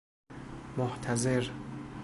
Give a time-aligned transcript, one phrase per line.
[0.77, 1.51] محتضر